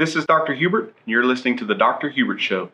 This 0.00 0.16
is 0.16 0.24
Dr. 0.24 0.54
Hubert, 0.54 0.84
and 0.84 0.94
you're 1.04 1.26
listening 1.26 1.58
to 1.58 1.66
The 1.66 1.74
Dr. 1.74 2.08
Hubert 2.08 2.40
Show. 2.40 2.70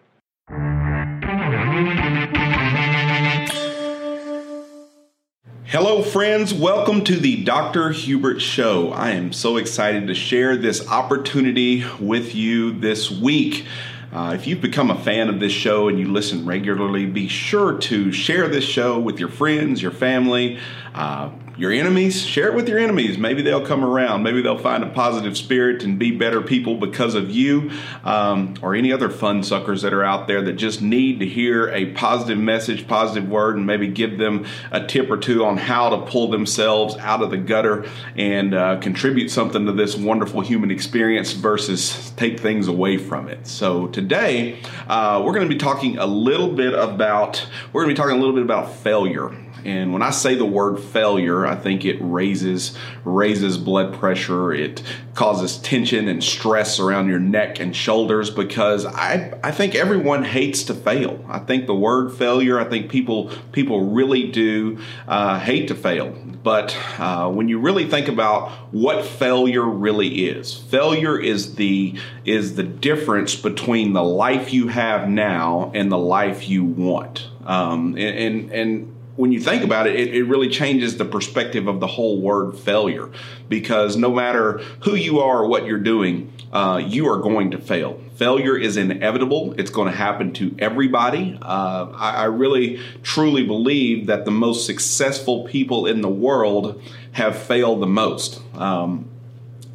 Hello, 5.65 6.03
friends. 6.05 6.55
Welcome 6.55 7.03
to 7.03 7.17
the 7.17 7.43
Dr. 7.43 7.91
Hubert 7.91 8.41
Show. 8.41 8.93
I 8.93 9.11
am 9.11 9.33
so 9.33 9.57
excited 9.57 10.07
to 10.07 10.15
share 10.15 10.57
this 10.57 10.87
opportunity 10.87 11.85
with 11.99 12.37
you 12.37 12.71
this 12.71 13.11
week. 13.11 13.67
Uh, 14.13 14.31
if 14.37 14.47
you've 14.47 14.61
become 14.61 14.93
a 14.93 15.03
fan 15.03 15.29
of 15.29 15.41
this 15.41 15.51
show 15.51 15.89
and 15.89 15.99
you 15.99 16.07
listen 16.13 16.47
regularly, 16.47 17.07
be 17.07 17.27
sure 17.27 17.77
to 17.79 18.13
share 18.13 18.47
this 18.47 18.63
show 18.63 19.01
with 19.01 19.19
your 19.19 19.31
friends, 19.31 19.83
your 19.83 19.91
family, 19.91 20.61
uh, 20.95 21.31
your 21.57 21.73
enemies, 21.73 22.21
share 22.23 22.49
it 22.49 22.55
with 22.55 22.69
your 22.69 22.79
enemies. 22.79 23.17
Maybe 23.17 23.43
they'll 23.43 23.65
come 23.65 23.85
around. 23.85 24.23
Maybe 24.23 24.43
they'll 24.43 24.59
find 24.59 24.85
a 24.85 24.89
positive 24.89 25.37
spirit 25.37 25.83
and 25.83 25.99
be 25.99 26.11
better 26.11 26.43
people 26.43 26.77
because 26.77 27.15
of 27.15 27.31
you, 27.31 27.71
um, 28.05 28.55
or 28.61 28.75
any 28.75 28.93
other 28.93 29.09
fun 29.09 29.43
suckers 29.43 29.83
that 29.83 29.95
are 29.95 30.05
out 30.05 30.27
there 30.27 30.43
that 30.43 30.55
just 30.55 30.83
need 30.83 31.21
to 31.21 31.27
hear 31.27 31.69
a 31.71 31.93
positive 31.93 32.39
message, 32.39 32.87
positive 32.87 33.29
word, 33.29 33.57
and 33.57 33.67
maybe 33.67 33.89
give 33.89 34.19
them 34.19 34.45
a 34.71 34.87
tip 34.87 35.11
or 35.11 35.17
two 35.17 35.45
on 35.45 35.57
how 35.57 35.89
to 35.89 36.11
pull 36.11 36.29
themselves 36.29 36.97
out 36.99 37.23
of 37.23 37.31
the 37.31 37.39
gutter 37.39 37.87
and 38.17 38.55
uh, 38.55 38.79
contribute 38.81 39.31
something 39.31 39.65
to 39.65 39.73
this 39.73 39.97
wonderful 39.97 40.43
human 40.43 40.71
experience 40.71 41.33
versus 41.33 42.11
take 42.17 42.39
things 42.39 42.69
away 42.69 42.99
from 42.99 43.29
it. 43.29 43.47
So 43.47 43.87
today, 43.89 44.61
uh, 44.89 45.23
we're 45.25 45.33
going 45.33 45.49
to 45.49 45.53
be 45.53 45.59
talking 45.59 45.97
a 45.97 46.07
little 46.07 46.53
bit 46.53 46.75
about 46.75 47.47
we're 47.73 47.85
going 47.85 47.95
to 47.95 47.99
be 48.01 48.03
talking 48.03 48.17
a 48.17 48.21
little 48.21 48.35
bit 48.35 48.45
about 48.45 48.75
failure 48.75 49.35
and 49.65 49.93
when 49.93 50.03
I 50.03 50.11
say 50.11 50.35
the 50.35 50.47
word 50.47 50.79
failure, 50.79 51.47
I 51.47 51.57
think 51.57 51.85
it 51.85 51.97
raises 52.01 52.77
raises 53.05 53.59
blood 53.59 53.95
pressure. 53.95 54.53
It 54.53 54.83
causes 55.15 55.59
tension 55.59 56.09
and 56.09 56.23
stress 56.23 56.79
around 56.79 57.09
your 57.09 57.19
neck 57.19 57.59
and 57.59 57.75
shoulders 57.75 58.31
because 58.31 58.87
I 58.87 59.39
I 59.43 59.51
think 59.51 59.75
everyone 59.75 60.25
hates 60.25 60.65
to 60.65 60.75
fail. 60.75 61.25
I 61.29 61.39
think 61.39 61.67
the 61.67 61.75
word 61.75 62.13
failure. 62.13 62.61
I 62.61 62.65
think 62.65 62.91
people 62.91 63.31
people 63.53 63.87
really 63.87 64.31
do 64.31 64.79
uh, 65.09 65.39
hate 65.39 65.69
to 65.69 65.75
fail. 65.75 66.11
But 66.43 66.77
uh, 66.99 67.29
when 67.31 67.49
you 67.49 67.59
really 67.59 67.89
think 67.89 68.07
about 68.07 68.51
what 68.73 69.05
failure 69.05 69.65
really 69.65 70.27
is, 70.27 70.55
failure 70.55 71.19
is 71.19 71.57
the 71.57 71.99
is 72.25 72.55
the 72.55 72.63
difference 72.63 73.35
between 73.35 73.95
the 73.95 74.05
life 74.05 74.53
you 74.53 74.69
have 74.69 75.09
now 75.09 75.73
and 75.75 75.91
the 75.91 75.99
life 75.99 76.49
you 76.49 76.65
want. 76.65 77.29
Um, 77.45 77.97
and, 77.97 78.01
and, 78.01 78.51
and 78.51 78.96
when 79.17 79.33
you 79.33 79.41
think 79.41 79.65
about 79.65 79.87
it, 79.87 79.97
it, 79.97 80.15
it, 80.15 80.25
really 80.25 80.49
changes 80.49 80.99
the 80.99 81.05
perspective 81.05 81.67
of 81.67 81.81
the 81.81 81.87
whole 81.87 82.21
word 82.21 82.57
failure 82.59 83.11
because 83.49 83.97
no 83.97 84.13
matter 84.13 84.59
who 84.81 84.95
you 84.95 85.21
are 85.21 85.43
or 85.43 85.47
what 85.47 85.65
you're 85.67 85.79
doing, 85.79 86.33
uh, 86.53 86.81
you 86.85 87.09
are 87.09 87.19
going 87.19 87.51
to 87.51 87.59
fail. 87.59 88.01
Failure 88.17 88.57
is 88.57 88.77
inevitable. 88.77 89.55
It's 89.59 89.71
going 89.71 89.91
to 89.91 89.97
happen 89.97 90.33
to 90.35 90.55
everybody. 90.59 91.39
Uh, 91.43 91.89
I, 91.95 92.11
I 92.13 92.25
really 92.25 92.81
truly 93.03 93.45
believe 93.47 94.07
that 94.07 94.25
the 94.25 94.31
most 94.31 94.67
successful 94.67 95.45
people 95.45 95.87
in 95.87 96.01
the 96.01 96.09
world 96.09 96.81
have 97.13 97.37
failed 97.37 97.81
the 97.81 97.87
most. 97.87 98.41
Um, 98.55 99.09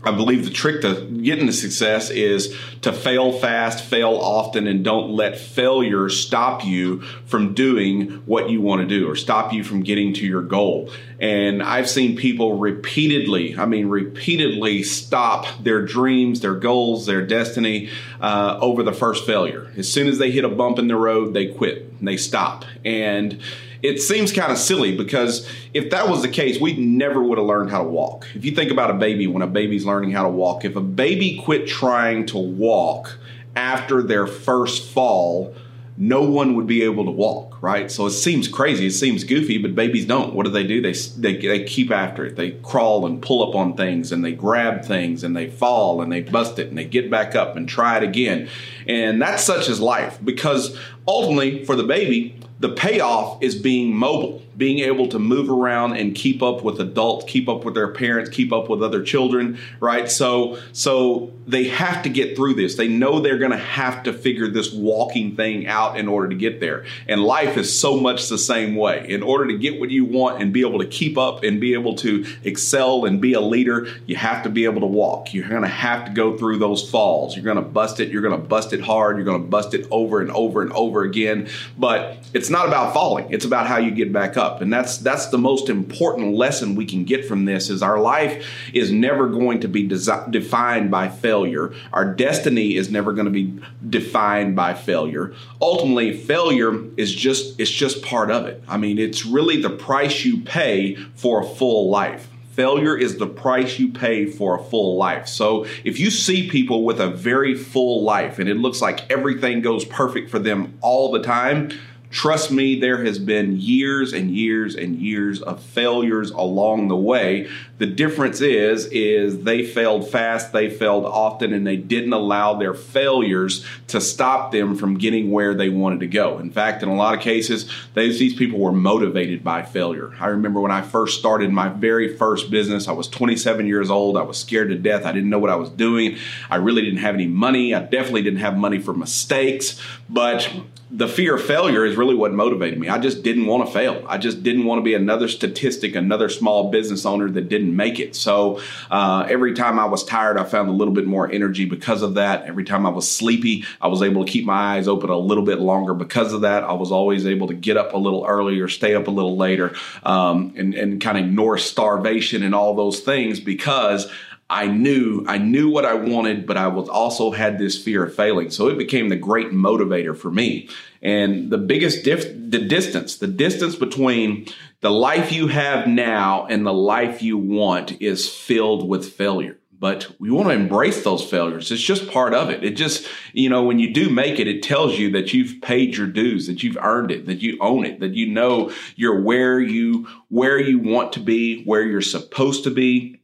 I 0.04 0.12
believe 0.12 0.46
the 0.46 0.52
trick 0.52 0.82
to 0.82 1.06
getting 1.06 1.46
to 1.46 1.54
success 1.54 2.10
is 2.10 2.58
to 2.82 2.92
fail 2.92 3.32
fast, 3.32 3.84
fail 3.84 4.16
often, 4.16 4.66
and 4.68 4.84
don't 4.84 5.12
let 5.12 5.38
failure 5.38 6.10
stop 6.10 6.66
you 6.66 7.02
from 7.26 7.54
doing 7.54 8.24
what 8.26 8.50
you 8.50 8.62
want 8.62 8.82
to 8.82 8.88
do 8.88 9.10
or 9.10 9.16
stop 9.16 9.54
you 9.54 9.64
from 9.64 9.82
getting 9.84 10.14
to 10.14 10.26
your 10.26 10.42
goal. 10.42 10.90
And 11.20 11.62
I've 11.62 11.90
seen 11.90 12.16
people 12.16 12.58
repeatedly, 12.58 13.56
I 13.58 13.68
mean, 13.68 13.88
repeatedly 13.88 14.82
stop 14.82 15.46
their 15.64 15.86
dreams, 15.86 16.42
their 16.42 16.56
goals, 16.56 17.06
their 17.06 17.26
destiny 17.26 17.90
uh, 18.20 18.58
over 18.60 18.82
the 18.82 18.94
first 18.94 19.26
failure. 19.26 19.72
As 19.78 19.92
soon 19.92 20.08
as 20.08 20.18
they 20.18 20.32
hit 20.32 20.44
a 20.44 20.50
bump 20.50 20.80
in 20.80 20.88
the 20.88 20.96
road, 20.96 21.34
they 21.36 21.48
quit 21.48 21.92
they 22.04 22.18
stop. 22.18 22.66
And 22.84 23.40
it 23.84 24.00
seems 24.00 24.32
kind 24.32 24.52
of 24.52 24.58
silly 24.58 24.96
because 24.96 25.50
if 25.74 25.90
that 25.92 26.08
was 26.08 26.22
the 26.22 26.30
case, 26.30 26.60
we 26.60 26.74
never 26.78 27.22
would 27.22 27.38
have 27.38 27.48
learned 27.48 27.72
how 27.72 27.84
to 27.84 27.90
walk. 27.90 28.28
If 28.36 28.46
you 28.46 28.52
think 28.52 28.72
about 28.72 28.92
a 28.92 28.94
baby, 28.94 29.28
when 29.28 29.42
a 29.42 29.48
baby's 29.48 29.86
learning 29.86 30.12
how 30.12 30.24
to 30.24 30.30
walk, 30.30 30.66
if 30.66 30.76
a 30.76 30.82
baby 30.82 31.42
quit 31.44 31.68
trying 31.68 32.26
to 32.28 32.38
walk 32.38 33.18
after 33.56 34.02
their 34.04 34.28
first 34.28 34.90
fall, 34.90 35.56
no 35.98 36.24
one 36.24 36.56
would 36.56 36.68
be 36.68 36.84
able 36.84 37.06
to 37.06 37.12
walk, 37.12 37.62
right? 37.62 37.92
So 37.92 38.06
it 38.06 38.12
seems 38.12 38.48
crazy, 38.48 38.88
it 38.88 38.92
seems 38.92 39.24
goofy, 39.24 39.58
but 39.58 39.76
babies 39.76 40.06
don't. 40.06 40.34
What 40.34 40.46
do 40.46 40.52
they 40.52 40.66
do? 40.66 40.82
They, 40.82 40.94
they, 40.94 41.38
they 41.38 41.64
keep 41.64 41.92
after 41.92 42.26
it. 42.26 42.36
They 42.36 42.52
crawl 42.52 43.06
and 43.06 43.22
pull 43.22 43.48
up 43.48 43.56
on 43.56 43.76
things 43.76 44.12
and 44.12 44.24
they 44.24 44.32
grab 44.32 44.86
things 44.86 45.24
and 45.24 45.36
they 45.36 45.50
fall 45.50 46.02
and 46.02 46.12
they 46.12 46.22
bust 46.22 46.60
it 46.60 46.70
and 46.70 46.78
they 46.78 46.86
get 46.86 47.12
back 47.12 47.36
up 47.36 47.56
and 47.56 47.68
try 47.68 47.98
it 47.98 48.04
again. 48.04 48.50
And 48.88 49.22
that's 49.22 49.44
such 49.44 49.68
as 49.70 49.80
life 49.80 50.18
because 50.24 50.78
ultimately 51.08 51.66
for 51.66 51.76
the 51.76 51.84
baby, 51.84 52.41
the 52.62 52.70
payoff 52.70 53.42
is 53.42 53.56
being 53.56 53.94
mobile, 53.94 54.42
being 54.62 54.78
able 54.78 55.08
to 55.08 55.18
move 55.18 55.50
around 55.50 55.94
and 55.94 56.14
keep 56.14 56.44
up 56.44 56.64
with 56.64 56.80
adults, 56.80 57.26
keep 57.28 57.50
up 57.50 57.66
with 57.66 57.74
their 57.74 57.88
parents, 57.88 58.30
keep 58.30 58.54
up 58.54 58.70
with 58.70 58.84
other 58.84 59.02
children, 59.02 59.58
right? 59.80 60.08
So 60.08 60.60
so 60.72 61.34
they 61.48 61.64
have 61.70 62.04
to 62.04 62.10
get 62.10 62.36
through 62.36 62.54
this. 62.54 62.76
They 62.76 62.88
know 62.88 63.20
they're 63.20 63.40
going 63.40 63.52
to 63.52 63.58
have 63.58 64.04
to 64.04 64.14
figure 64.14 64.48
this 64.48 64.72
walking 64.72 65.36
thing 65.36 65.66
out 65.66 65.98
in 65.98 66.08
order 66.08 66.30
to 66.30 66.36
get 66.36 66.60
there. 66.60 66.86
And 67.08 67.24
life 67.24 67.58
is 67.58 67.78
so 67.78 68.00
much 68.00 68.30
the 68.30 68.38
same 68.38 68.76
way. 68.76 69.04
In 69.10 69.24
order 69.24 69.48
to 69.48 69.58
get 69.58 69.80
what 69.80 69.90
you 69.90 70.06
want 70.06 70.40
and 70.44 70.54
be 70.54 70.62
able 70.62 70.78
to 70.78 70.86
keep 70.86 71.18
up 71.18 71.44
and 71.44 71.60
be 71.60 71.74
able 71.74 71.96
to 71.96 72.24
excel 72.44 73.06
and 73.06 73.20
be 73.20 73.34
a 73.34 73.42
leader, 73.42 73.88
you 74.06 74.16
have 74.16 74.44
to 74.44 74.50
be 74.50 74.66
able 74.66 74.82
to 74.82 74.88
walk. 74.88 75.34
You're 75.34 75.50
going 75.50 75.64
to 75.64 75.68
have 75.68 76.06
to 76.06 76.12
go 76.12 76.38
through 76.38 76.60
those 76.60 76.88
falls. 76.88 77.36
You're 77.36 77.46
going 77.46 77.56
to 77.56 77.64
bust 77.64 78.00
it, 78.00 78.10
you're 78.10 78.22
going 78.22 78.40
to 78.40 78.48
bust 78.48 78.74
it 78.74 78.82
hard, 78.82 79.18
you're 79.18 79.26
going 79.26 79.42
to 79.42 79.48
bust 79.48 79.74
it 79.74 79.88
over 79.90 80.22
and 80.22 80.30
over 80.32 80.62
and 80.62 80.72
over 80.74 81.02
again, 81.02 81.50
but 81.80 82.18
it's 82.34 82.52
not 82.52 82.68
about 82.68 82.94
falling. 82.94 83.32
It's 83.32 83.46
about 83.46 83.66
how 83.66 83.78
you 83.78 83.90
get 83.90 84.14
back 84.14 84.38
up. 84.38 84.51
And 84.60 84.74
that's 84.74 84.98
that's 84.98 85.28
the 85.28 85.38
most 85.38 85.70
important 85.70 86.34
lesson 86.34 86.76
we 86.76 86.86
can 86.86 87.04
get 87.04 87.26
from 87.26 87.46
this 87.46 87.70
is 87.70 87.84
our 87.84 88.00
life 88.00 88.44
is 88.74 88.92
never 88.92 89.30
going 89.30 89.62
to 89.62 89.68
be 89.68 89.88
desi- 89.88 90.32
defined 90.32 90.90
by 90.90 91.08
failure. 91.08 91.74
Our 91.94 92.14
destiny 92.14 92.76
is 92.76 92.90
never 92.90 93.14
going 93.14 93.26
to 93.26 93.32
be 93.32 93.62
defined 93.88 94.56
by 94.56 94.74
failure. 94.74 95.34
Ultimately, 95.62 96.18
failure 96.18 96.84
is 96.98 97.14
just 97.14 97.60
it's 97.60 97.70
just 97.70 98.02
part 98.02 98.32
of 98.32 98.48
it. 98.48 98.64
I 98.68 98.78
mean, 98.78 98.98
it's 98.98 99.26
really 99.26 99.62
the 99.62 99.70
price 99.70 100.26
you 100.26 100.42
pay 100.42 100.96
for 101.16 101.42
a 101.42 101.46
full 101.46 101.90
life. 101.90 102.28
Failure 102.52 102.98
is 102.98 103.18
the 103.18 103.28
price 103.28 103.80
you 103.80 103.94
pay 103.94 104.26
for 104.26 104.60
a 104.60 104.64
full 104.64 104.98
life. 104.98 105.26
So 105.28 105.66
if 105.86 106.00
you 106.00 106.12
see 106.12 106.50
people 106.50 106.84
with 106.84 107.00
a 107.00 107.10
very 107.10 107.56
full 107.56 108.04
life 108.04 108.40
and 108.40 108.50
it 108.50 108.58
looks 108.58 108.82
like 108.82 109.10
everything 109.10 109.62
goes 109.62 109.86
perfect 109.86 110.30
for 110.30 110.38
them 110.38 110.78
all 110.82 111.12
the 111.12 111.22
time, 111.22 111.72
Trust 112.12 112.52
me, 112.52 112.78
there 112.78 113.06
has 113.06 113.18
been 113.20 113.58
years 113.58 114.12
and 114.12 114.30
years 114.32 114.76
and 114.76 114.98
years 114.98 115.42
of 115.42 115.64
failures 115.64 116.30
along 116.32 116.90
the 116.90 116.96
way. 116.96 117.50
The 117.78 117.86
difference 117.86 118.42
is 118.42 118.86
is 118.88 119.44
they 119.44 119.64
failed 119.66 120.10
fast, 120.10 120.52
they 120.52 120.70
failed 120.70 121.06
often 121.06 121.54
and 121.54 121.66
they 121.66 121.78
didn't 121.78 122.12
allow 122.12 122.54
their 122.56 122.74
failures 122.74 123.66
to 123.88 124.02
stop 124.02 124.52
them 124.52 124.76
from 124.76 124.98
getting 124.98 125.32
where 125.32 125.54
they 125.54 125.70
wanted 125.70 126.02
to 126.02 126.08
go. 126.08 126.38
In 126.40 126.52
fact, 126.52 126.84
in 126.84 126.90
a 126.90 126.96
lot 126.96 127.16
of 127.16 127.22
cases, 127.22 127.72
these 127.96 128.36
people 128.36 128.60
were 128.60 128.74
motivated 128.74 129.42
by 129.42 129.64
failure. 129.64 130.14
I 130.20 130.28
remember 130.28 130.60
when 130.60 130.72
I 130.72 130.82
first 130.82 131.18
started 131.18 131.52
my 131.52 131.70
very 131.70 132.18
first 132.18 132.52
business, 132.52 132.90
I 132.90 132.92
was 132.92 133.08
27 133.08 133.66
years 133.68 133.90
old. 133.90 134.18
I 134.18 134.24
was 134.24 134.38
scared 134.38 134.68
to 134.68 134.76
death. 134.76 135.06
I 135.06 135.14
didn't 135.14 135.30
know 135.30 135.40
what 135.40 135.50
I 135.50 135.56
was 135.56 135.70
doing. 135.70 136.18
I 136.50 136.58
really 136.58 136.82
didn't 136.82 137.00
have 137.00 137.16
any 137.16 137.28
money. 137.28 137.74
I 137.74 137.82
definitely 137.82 138.24
didn't 138.24 138.40
have 138.40 138.58
money 138.58 138.80
for 138.80 138.94
mistakes, 138.94 139.82
but 140.10 140.52
the 140.92 141.08
fear 141.08 141.36
of 141.36 141.44
failure 141.44 141.86
is 141.86 141.96
really 142.02 142.16
what 142.16 142.34
motivated 142.34 142.80
me. 142.80 142.90
I 142.90 142.98
just 142.98 143.22
didn't 143.22 143.46
want 143.46 143.68
to 143.68 143.72
fail. 143.72 144.04
I 144.08 144.18
just 144.18 144.42
didn't 144.42 144.66
want 144.66 144.80
to 144.80 144.84
be 144.84 144.96
another 144.96 145.28
statistic, 145.28 145.96
another 145.96 146.30
small 146.30 146.72
business 146.72 147.06
owner 147.06 147.30
that 147.30 147.48
didn't 147.48 147.76
make 147.76 148.00
it. 148.00 148.16
So 148.16 148.60
uh, 148.90 149.28
every 149.30 149.54
time 149.54 149.78
I 149.78 149.86
was 149.86 150.04
tired, 150.04 150.40
I 150.40 150.44
found 150.46 150.68
a 150.68 150.72
little 150.72 150.96
bit 150.96 151.06
more 151.06 151.32
energy 151.32 151.66
because 151.66 152.02
of 152.02 152.16
that. 152.16 152.46
Every 152.46 152.64
time 152.64 152.88
I 152.88 152.90
was 152.90 153.08
sleepy, 153.08 153.66
I 153.80 153.88
was 153.88 154.02
able 154.02 154.26
to 154.26 154.32
keep 154.32 154.46
my 154.46 154.78
eyes 154.78 154.88
open 154.88 155.12
a 155.12 155.18
little 155.18 155.46
bit 155.46 155.60
longer 155.60 155.94
because 155.94 156.34
of 156.34 156.42
that. 156.42 156.64
I 156.64 156.74
was 156.74 156.92
always 156.92 157.28
able 157.28 157.46
to 157.50 157.54
get 157.54 157.78
up 157.78 157.94
a 157.94 157.98
little 157.98 158.26
earlier, 158.28 158.68
stay 158.68 158.96
up 158.96 159.08
a 159.08 159.12
little 159.12 159.38
later, 159.38 159.76
um, 160.02 160.54
and, 160.58 160.74
and 160.74 161.00
kind 161.00 161.20
of 161.20 161.26
ignore 161.26 161.60
starvation 161.60 162.42
and 162.42 162.56
all 162.56 162.74
those 162.74 163.02
things 163.02 163.40
because 163.40 164.12
I 164.52 164.68
knew 164.68 165.24
I 165.30 165.38
knew 165.38 165.70
what 165.70 165.86
I 165.86 165.94
wanted, 165.94 166.46
but 166.46 166.58
I 166.58 166.68
was 166.68 166.90
also 166.90 167.32
had 167.32 167.58
this 167.58 167.82
fear 167.82 168.04
of 168.04 168.14
failing. 168.14 168.52
So 168.52 168.68
it 168.68 168.78
became 168.78 169.08
the 169.08 169.16
great 169.16 169.52
motivator 169.52 170.16
for 170.16 170.30
me. 170.30 170.68
And 171.02 171.50
the 171.50 171.58
biggest 171.58 172.04
diff, 172.04 172.26
the 172.26 172.60
distance, 172.60 173.16
the 173.16 173.28
distance 173.28 173.78
between 173.78 174.48
the 174.82 174.92
life 174.92 175.32
you 175.32 175.48
have 175.48 175.88
now 175.88 176.48
and 176.48 176.66
the 176.66 176.74
life 176.74 177.24
you 177.24 177.38
want 177.38 178.02
is 178.02 178.30
filled 178.30 178.90
with 178.90 179.14
failure. 179.14 179.58
But 179.80 180.14
we 180.20 180.30
want 180.30 180.50
to 180.50 180.54
embrace 180.54 181.04
those 181.04 181.24
failures. 181.24 181.72
It's 181.72 181.82
just 181.82 182.12
part 182.12 182.34
of 182.36 182.50
it. 182.50 182.64
It 182.64 182.72
just, 182.72 183.08
you 183.32 183.50
know, 183.50 183.64
when 183.64 183.80
you 183.80 183.94
do 183.94 184.10
make 184.10 184.38
it, 184.38 184.48
it 184.48 184.62
tells 184.62 185.00
you 185.00 185.12
that 185.12 185.34
you've 185.34 185.62
paid 185.62 185.96
your 185.96 186.08
dues, 186.08 186.46
that 186.48 186.62
you've 186.62 186.78
earned 186.82 187.10
it, 187.10 187.26
that 187.26 187.42
you 187.42 187.58
own 187.62 187.86
it, 187.86 188.02
that 188.02 188.14
you 188.14 188.28
know 188.28 188.72
you're 188.98 189.22
where 189.22 189.62
you 189.62 190.08
where 190.28 190.60
you 190.60 190.78
want 190.78 191.14
to 191.14 191.22
be, 191.22 191.64
where 191.64 191.84
you're 191.84 192.02
supposed 192.02 192.66
to 192.66 192.70
be 192.70 193.21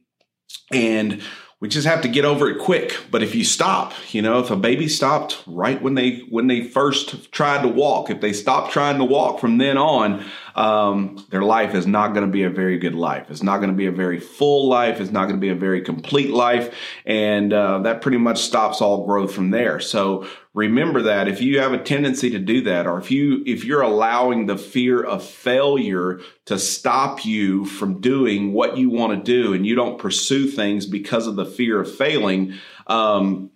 and 0.70 1.22
we 1.60 1.68
just 1.68 1.88
have 1.88 2.02
to 2.02 2.08
get 2.08 2.24
over 2.24 2.48
it 2.48 2.58
quick. 2.58 2.96
But 3.10 3.22
if 3.22 3.34
you 3.34 3.42
stop, 3.42 3.92
you 4.12 4.22
know, 4.22 4.38
if 4.38 4.50
a 4.50 4.56
baby 4.56 4.88
stopped 4.88 5.42
right 5.46 5.82
when 5.82 5.94
they 5.94 6.20
when 6.30 6.46
they 6.46 6.62
first 6.62 7.32
tried 7.32 7.62
to 7.62 7.68
walk, 7.68 8.10
if 8.10 8.20
they 8.20 8.32
stop 8.32 8.70
trying 8.70 8.98
to 8.98 9.04
walk 9.04 9.40
from 9.40 9.58
then 9.58 9.76
on, 9.76 10.24
um, 10.54 11.26
their 11.30 11.42
life 11.42 11.74
is 11.74 11.84
not 11.84 12.14
going 12.14 12.24
to 12.24 12.30
be 12.30 12.44
a 12.44 12.50
very 12.50 12.78
good 12.78 12.94
life. 12.94 13.28
It's 13.28 13.42
not 13.42 13.58
going 13.58 13.70
to 13.70 13.76
be 13.76 13.86
a 13.86 13.92
very 13.92 14.20
full 14.20 14.68
life. 14.68 15.00
It's 15.00 15.10
not 15.10 15.24
going 15.24 15.34
to 15.34 15.40
be 15.40 15.48
a 15.48 15.56
very 15.56 15.80
complete 15.80 16.30
life, 16.30 16.72
and 17.04 17.52
uh, 17.52 17.80
that 17.80 18.02
pretty 18.02 18.18
much 18.18 18.40
stops 18.40 18.80
all 18.80 19.04
growth 19.04 19.34
from 19.34 19.50
there. 19.50 19.80
So 19.80 20.28
remember 20.58 21.02
that 21.02 21.28
if 21.28 21.40
you 21.40 21.60
have 21.60 21.72
a 21.72 21.78
tendency 21.78 22.30
to 22.30 22.38
do 22.40 22.62
that, 22.62 22.88
or 22.88 22.98
if 22.98 23.12
you 23.12 23.44
if 23.46 23.64
you're 23.64 23.80
allowing 23.80 24.46
the 24.46 24.58
fear 24.58 25.00
of 25.00 25.24
failure 25.24 26.20
to 26.46 26.58
stop 26.58 27.24
you 27.24 27.64
from 27.64 28.00
doing 28.00 28.52
what 28.52 28.76
you 28.76 28.90
want 28.90 29.12
to 29.12 29.32
do, 29.32 29.54
and 29.54 29.64
you 29.64 29.76
don't 29.76 29.98
pursue 29.98 30.48
things 30.48 30.84
because 30.84 31.28
of 31.28 31.36
the 31.36 31.46
fear 31.46 31.80
of 31.80 31.94
failing, 31.94 32.54
um, 32.88 33.50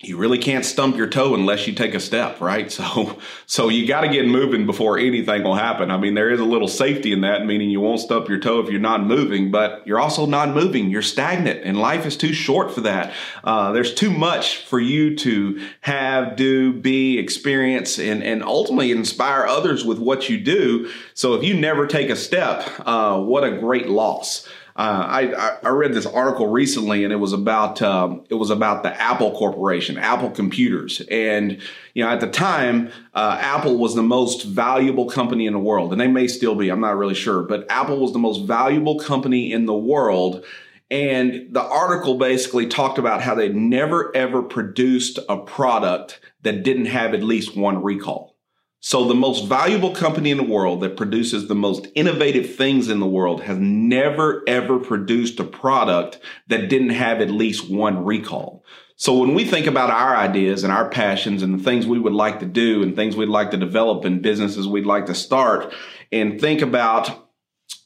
you 0.00 0.16
really 0.16 0.38
can't 0.38 0.64
stump 0.64 0.96
your 0.96 1.06
toe 1.06 1.34
unless 1.34 1.66
you 1.66 1.72
take 1.74 1.94
a 1.94 2.00
step, 2.00 2.40
right? 2.40 2.64
So, 2.84 3.18
so 3.46 3.68
you 3.68 3.86
got 3.86 4.00
to 4.00 4.08
get 4.08 4.26
moving 4.26 4.66
before 4.66 4.98
anything 4.98 5.44
will 5.44 5.54
happen. 5.54 5.90
I 5.90 5.96
mean, 5.96 6.14
there 6.14 6.30
is 6.30 6.40
a 6.40 6.44
little 6.44 6.66
safety 6.66 7.12
in 7.12 7.20
that, 7.20 7.46
meaning 7.46 7.70
you 7.70 7.80
won't 7.80 8.00
stump 8.00 8.28
your 8.28 8.40
toe 8.40 8.58
if 8.60 8.68
you're 8.68 8.80
not 8.80 9.04
moving, 9.04 9.52
but 9.52 9.86
you're 9.86 10.00
also 10.00 10.26
not 10.26 10.48
moving. 10.50 10.90
You're 10.90 11.02
stagnant, 11.02 11.60
and 11.62 11.78
life 11.78 12.04
is 12.04 12.16
too 12.16 12.32
short 12.32 12.72
for 12.72 12.80
that. 12.82 13.12
Uh, 13.44 13.72
there's 13.72 13.94
too 13.94 14.10
much 14.10 14.58
for 14.58 14.80
you 14.80 15.14
to 15.18 15.64
have, 15.82 16.34
do, 16.36 16.72
be, 16.72 17.18
experience, 17.18 17.98
and 17.98 18.22
and 18.22 18.42
ultimately 18.42 18.90
inspire 18.90 19.46
others 19.46 19.84
with 19.84 19.98
what 19.98 20.28
you 20.28 20.38
do. 20.38 20.90
So, 21.14 21.34
if 21.34 21.44
you 21.44 21.54
never 21.54 21.86
take 21.86 22.10
a 22.10 22.16
step, 22.16 22.68
uh, 22.80 23.20
what 23.20 23.44
a 23.44 23.58
great 23.58 23.88
loss. 23.88 24.48
Uh, 24.76 25.06
I, 25.08 25.56
I 25.62 25.68
read 25.68 25.94
this 25.94 26.04
article 26.04 26.48
recently, 26.48 27.04
and 27.04 27.12
it 27.12 27.16
was 27.16 27.32
about 27.32 27.80
um, 27.80 28.24
it 28.28 28.34
was 28.34 28.50
about 28.50 28.82
the 28.82 29.00
Apple 29.00 29.30
Corporation, 29.30 29.96
Apple 29.96 30.30
Computers, 30.30 31.00
and 31.12 31.62
you 31.94 32.04
know 32.04 32.10
at 32.10 32.18
the 32.18 32.26
time, 32.26 32.90
uh, 33.14 33.38
Apple 33.40 33.78
was 33.78 33.94
the 33.94 34.02
most 34.02 34.42
valuable 34.42 35.08
company 35.08 35.46
in 35.46 35.52
the 35.52 35.60
world, 35.60 35.92
and 35.92 36.00
they 36.00 36.08
may 36.08 36.26
still 36.26 36.56
be. 36.56 36.70
I'm 36.70 36.80
not 36.80 36.96
really 36.96 37.14
sure, 37.14 37.42
but 37.42 37.70
Apple 37.70 38.00
was 38.00 38.12
the 38.12 38.18
most 38.18 38.46
valuable 38.46 38.98
company 38.98 39.52
in 39.52 39.66
the 39.66 39.76
world. 39.76 40.44
And 40.90 41.48
the 41.52 41.62
article 41.62 42.18
basically 42.18 42.66
talked 42.66 42.98
about 42.98 43.22
how 43.22 43.34
they 43.34 43.48
never 43.48 44.14
ever 44.14 44.42
produced 44.42 45.18
a 45.28 45.36
product 45.38 46.20
that 46.42 46.62
didn't 46.62 46.86
have 46.86 47.14
at 47.14 47.22
least 47.22 47.56
one 47.56 47.82
recall. 47.82 48.33
So, 48.86 49.08
the 49.08 49.14
most 49.14 49.46
valuable 49.46 49.92
company 49.92 50.30
in 50.30 50.36
the 50.36 50.42
world 50.42 50.82
that 50.82 50.98
produces 50.98 51.48
the 51.48 51.54
most 51.54 51.86
innovative 51.94 52.54
things 52.54 52.90
in 52.90 53.00
the 53.00 53.06
world 53.06 53.40
has 53.44 53.56
never 53.56 54.44
ever 54.46 54.78
produced 54.78 55.40
a 55.40 55.44
product 55.44 56.18
that 56.48 56.68
didn't 56.68 56.90
have 56.90 57.22
at 57.22 57.30
least 57.30 57.70
one 57.70 58.04
recall. 58.04 58.62
So, 58.96 59.16
when 59.16 59.32
we 59.32 59.46
think 59.46 59.66
about 59.66 59.88
our 59.88 60.14
ideas 60.14 60.64
and 60.64 60.70
our 60.70 60.90
passions 60.90 61.42
and 61.42 61.58
the 61.58 61.64
things 61.64 61.86
we 61.86 61.98
would 61.98 62.12
like 62.12 62.40
to 62.40 62.46
do 62.46 62.82
and 62.82 62.94
things 62.94 63.16
we'd 63.16 63.30
like 63.30 63.52
to 63.52 63.56
develop 63.56 64.04
and 64.04 64.20
businesses 64.20 64.68
we'd 64.68 64.84
like 64.84 65.06
to 65.06 65.14
start, 65.14 65.72
and 66.12 66.38
think 66.38 66.60
about 66.60 67.23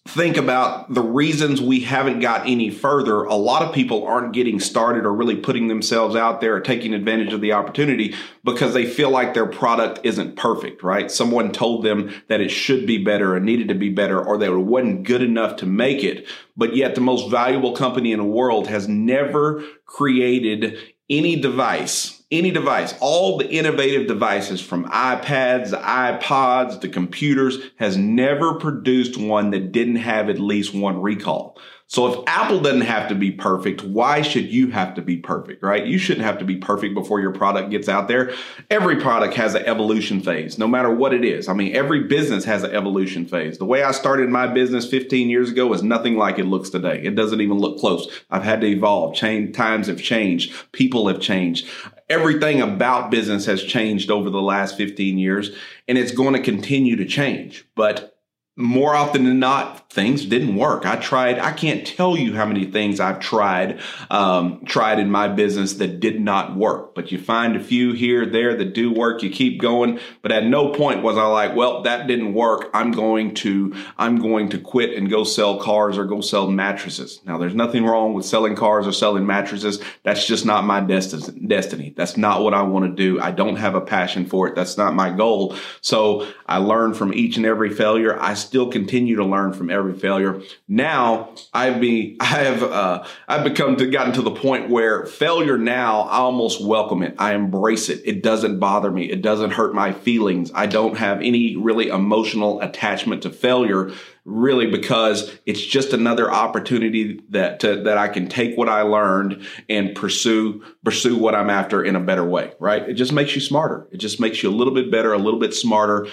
think 0.08 0.38
about 0.38 0.92
the 0.92 1.02
reasons 1.02 1.60
we 1.60 1.80
haven't 1.80 2.20
got 2.20 2.46
any 2.46 2.70
further, 2.70 3.24
a 3.24 3.34
lot 3.34 3.60
of 3.60 3.74
people 3.74 4.06
aren't 4.06 4.32
getting 4.32 4.58
started 4.58 5.04
or 5.04 5.12
really 5.12 5.36
putting 5.36 5.68
themselves 5.68 6.16
out 6.16 6.40
there 6.40 6.56
or 6.56 6.60
taking 6.60 6.94
advantage 6.94 7.34
of 7.34 7.42
the 7.42 7.52
opportunity 7.52 8.14
because 8.42 8.72
they 8.72 8.86
feel 8.86 9.10
like 9.10 9.34
their 9.34 9.46
product 9.46 10.00
isn't 10.04 10.34
perfect, 10.34 10.82
right? 10.82 11.10
Someone 11.10 11.52
told 11.52 11.84
them 11.84 12.10
that 12.28 12.40
it 12.40 12.48
should 12.48 12.86
be 12.86 12.96
better 13.04 13.36
and 13.36 13.44
needed 13.44 13.68
to 13.68 13.74
be 13.74 13.90
better 13.90 14.18
or 14.18 14.38
that 14.38 14.50
it 14.50 14.56
wasn't 14.56 15.02
good 15.02 15.20
enough 15.20 15.56
to 15.56 15.66
make 15.66 16.02
it. 16.02 16.26
But 16.56 16.74
yet 16.74 16.94
the 16.94 17.02
most 17.02 17.30
valuable 17.30 17.72
company 17.72 18.12
in 18.12 18.18
the 18.18 18.24
world 18.24 18.66
has 18.68 18.88
never 18.88 19.62
created 19.84 20.78
any 21.10 21.36
device 21.36 22.17
any 22.30 22.50
device, 22.50 22.94
all 23.00 23.38
the 23.38 23.48
innovative 23.48 24.06
devices 24.06 24.60
from 24.60 24.84
iPads, 24.86 25.70
iPods, 25.70 26.80
the 26.80 26.88
computers 26.88 27.58
has 27.76 27.96
never 27.96 28.54
produced 28.54 29.16
one 29.16 29.50
that 29.50 29.72
didn't 29.72 29.96
have 29.96 30.28
at 30.28 30.38
least 30.38 30.74
one 30.74 31.00
recall. 31.00 31.58
So 31.90 32.06
if 32.12 32.20
Apple 32.26 32.60
doesn't 32.60 32.82
have 32.82 33.08
to 33.08 33.14
be 33.14 33.30
perfect, 33.30 33.82
why 33.82 34.20
should 34.20 34.52
you 34.52 34.70
have 34.72 34.94
to 34.96 35.00
be 35.00 35.16
perfect, 35.16 35.62
right? 35.62 35.86
You 35.86 35.96
shouldn't 35.96 36.26
have 36.26 36.36
to 36.40 36.44
be 36.44 36.56
perfect 36.56 36.92
before 36.92 37.18
your 37.18 37.32
product 37.32 37.70
gets 37.70 37.88
out 37.88 38.08
there. 38.08 38.34
Every 38.70 38.96
product 38.96 39.32
has 39.36 39.54
an 39.54 39.64
evolution 39.64 40.20
phase, 40.20 40.58
no 40.58 40.68
matter 40.68 40.94
what 40.94 41.14
it 41.14 41.24
is. 41.24 41.48
I 41.48 41.54
mean, 41.54 41.74
every 41.74 42.04
business 42.04 42.44
has 42.44 42.62
an 42.62 42.72
evolution 42.72 43.24
phase. 43.24 43.56
The 43.56 43.64
way 43.64 43.82
I 43.84 43.92
started 43.92 44.28
my 44.28 44.46
business 44.46 44.86
15 44.86 45.30
years 45.30 45.50
ago 45.50 45.72
is 45.72 45.82
nothing 45.82 46.18
like 46.18 46.38
it 46.38 46.44
looks 46.44 46.68
today. 46.68 47.00
It 47.02 47.14
doesn't 47.14 47.40
even 47.40 47.56
look 47.56 47.78
close. 47.78 48.06
I've 48.30 48.44
had 48.44 48.60
to 48.60 48.66
evolve. 48.66 49.14
Change, 49.14 49.56
times 49.56 49.86
have 49.86 50.02
changed. 50.02 50.52
People 50.72 51.08
have 51.08 51.20
changed 51.20 51.66
everything 52.10 52.60
about 52.60 53.10
business 53.10 53.46
has 53.46 53.62
changed 53.62 54.10
over 54.10 54.30
the 54.30 54.42
last 54.42 54.76
15 54.76 55.18
years 55.18 55.50
and 55.86 55.98
it's 55.98 56.12
going 56.12 56.34
to 56.34 56.42
continue 56.42 56.96
to 56.96 57.04
change. 57.04 57.64
But 57.74 58.17
more 58.58 58.96
often 58.96 59.22
than 59.22 59.38
not, 59.38 59.88
things 59.88 60.26
didn't 60.26 60.56
work. 60.56 60.84
I 60.84 60.96
tried, 60.96 61.38
I 61.38 61.52
can't 61.52 61.86
tell 61.86 62.16
you 62.16 62.34
how 62.34 62.44
many 62.44 62.64
things 62.64 62.98
I've 62.98 63.20
tried, 63.20 63.80
um, 64.10 64.64
tried 64.64 64.98
in 64.98 65.12
my 65.12 65.28
business 65.28 65.74
that 65.74 66.00
did 66.00 66.20
not 66.20 66.56
work. 66.56 66.92
But 66.92 67.12
you 67.12 67.18
find 67.20 67.54
a 67.54 67.62
few 67.62 67.92
here, 67.92 68.26
there 68.26 68.56
that 68.56 68.74
do 68.74 68.92
work, 68.92 69.22
you 69.22 69.30
keep 69.30 69.60
going. 69.60 70.00
But 70.22 70.32
at 70.32 70.44
no 70.44 70.70
point 70.72 71.04
was 71.04 71.16
I 71.16 71.26
like, 71.26 71.54
well, 71.54 71.82
that 71.82 72.08
didn't 72.08 72.34
work. 72.34 72.68
I'm 72.74 72.90
going 72.90 73.34
to, 73.36 73.76
I'm 73.96 74.18
going 74.18 74.48
to 74.48 74.58
quit 74.58 74.92
and 74.98 75.08
go 75.08 75.22
sell 75.22 75.60
cars 75.60 75.96
or 75.96 76.04
go 76.04 76.20
sell 76.20 76.50
mattresses. 76.50 77.20
Now, 77.24 77.38
there's 77.38 77.54
nothing 77.54 77.84
wrong 77.84 78.12
with 78.12 78.26
selling 78.26 78.56
cars 78.56 78.88
or 78.88 78.92
selling 78.92 79.24
mattresses. 79.24 79.80
That's 80.02 80.26
just 80.26 80.44
not 80.44 80.64
my 80.64 80.80
destiny. 80.80 81.94
That's 81.96 82.16
not 82.16 82.42
what 82.42 82.54
I 82.54 82.62
want 82.62 82.86
to 82.86 82.92
do. 82.92 83.20
I 83.20 83.30
don't 83.30 83.56
have 83.56 83.76
a 83.76 83.80
passion 83.80 84.26
for 84.26 84.48
it. 84.48 84.56
That's 84.56 84.76
not 84.76 84.94
my 84.94 85.10
goal. 85.10 85.54
So 85.80 86.26
I 86.46 86.58
learned 86.58 86.96
from 86.96 87.14
each 87.14 87.36
and 87.36 87.46
every 87.46 87.70
failure. 87.70 88.20
I 88.20 88.34
still 88.48 88.70
continue 88.70 89.16
to 89.16 89.24
learn 89.24 89.52
from 89.52 89.68
every 89.68 89.92
failure. 89.92 90.40
Now 90.66 91.34
I've 91.52 91.80
be 91.80 92.16
I 92.20 92.24
have 92.24 92.62
uh, 92.62 93.04
I've 93.28 93.44
become 93.44 93.76
to 93.76 93.86
gotten 93.86 94.14
to 94.14 94.22
the 94.22 94.30
point 94.30 94.70
where 94.70 95.04
failure 95.04 95.58
now 95.58 96.00
I 96.02 96.18
almost 96.18 96.64
welcome 96.64 97.02
it. 97.02 97.14
I 97.18 97.34
embrace 97.34 97.90
it. 97.90 98.00
It 98.06 98.22
doesn't 98.22 98.58
bother 98.58 98.90
me. 98.90 99.10
It 99.10 99.20
doesn't 99.20 99.50
hurt 99.50 99.74
my 99.74 99.92
feelings. 99.92 100.50
I 100.54 100.66
don't 100.66 100.96
have 100.96 101.18
any 101.18 101.56
really 101.56 101.88
emotional 101.88 102.60
attachment 102.62 103.22
to 103.22 103.30
failure 103.30 103.92
really 104.24 104.66
because 104.66 105.38
it's 105.46 105.64
just 105.64 105.94
another 105.94 106.30
opportunity 106.30 107.20
that 107.30 107.60
to, 107.60 107.82
that 107.84 107.96
I 107.96 108.08
can 108.08 108.28
take 108.28 108.58
what 108.58 108.68
I 108.68 108.82
learned 108.82 109.46
and 109.70 109.94
pursue 109.94 110.62
pursue 110.84 111.16
what 111.16 111.34
I'm 111.34 111.48
after 111.48 111.82
in 111.82 111.96
a 111.96 112.00
better 112.00 112.24
way, 112.24 112.52
right? 112.60 112.86
It 112.88 112.94
just 112.94 113.12
makes 113.12 113.34
you 113.34 113.40
smarter. 113.40 113.88
It 113.90 113.98
just 113.98 114.20
makes 114.20 114.42
you 114.42 114.50
a 114.50 114.54
little 114.54 114.74
bit 114.74 114.90
better, 114.90 115.12
a 115.12 115.18
little 115.18 115.40
bit 115.40 115.54
smarter 115.54 116.08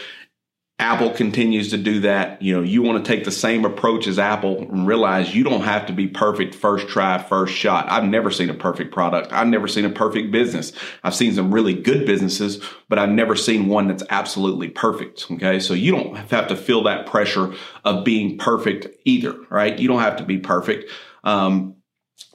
Apple 0.78 1.10
continues 1.12 1.70
to 1.70 1.78
do 1.78 2.02
that. 2.02 2.42
You 2.42 2.54
know, 2.54 2.62
you 2.62 2.82
want 2.82 3.04
to 3.04 3.10
take 3.10 3.24
the 3.24 3.32
same 3.32 3.64
approach 3.64 4.08
as 4.08 4.20
Apple 4.20 4.60
and 4.60 4.86
realize 4.86 5.34
you 5.34 5.46
don't 5.46 5.62
have 5.62 5.86
to 5.86 5.94
be 5.94 6.08
perfect 6.08 6.54
first 6.54 6.90
try, 6.90 7.18
first 7.18 7.54
shot. 7.54 7.90
I've 7.90 8.04
never 8.04 8.30
seen 8.30 8.50
a 8.50 8.54
perfect 8.54 8.94
product. 8.94 9.32
I've 9.32 9.48
never 9.48 9.70
seen 9.70 9.86
a 9.86 9.90
perfect 9.90 10.32
business. 10.32 10.74
I've 11.02 11.16
seen 11.16 11.34
some 11.34 11.54
really 11.54 11.74
good 11.74 12.06
businesses, 12.06 12.62
but 12.90 13.00
I've 13.00 13.10
never 13.10 13.38
seen 13.38 13.68
one 13.68 13.88
that's 13.88 14.04
absolutely 14.10 14.68
perfect. 14.68 15.32
Okay. 15.32 15.62
So 15.62 15.74
you 15.74 15.94
don't 15.94 16.16
have 16.30 16.50
to 16.50 16.58
feel 16.58 16.84
that 16.84 17.06
pressure 17.06 17.54
of 17.86 18.04
being 18.04 18.38
perfect 18.38 18.88
either, 19.06 19.34
right? 19.50 19.80
You 19.80 19.88
don't 19.88 20.02
have 20.02 20.18
to 20.18 20.24
be 20.24 20.40
perfect. 20.40 20.92
Um, 21.24 21.78